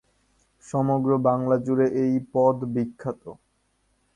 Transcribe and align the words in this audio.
সমগ্র 0.65 1.09
বাংলা 1.27 1.55
জুড়ে 1.65 1.87
এই 2.03 2.13
পদ 2.33 2.57
বিখ্যাত। 2.73 3.23